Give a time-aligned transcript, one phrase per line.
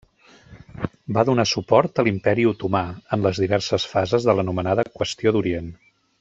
[1.17, 2.81] Va donar suport a l'Imperi Otomà
[3.17, 5.71] en les diverses fases de l'anomenada qüestió d'Orient.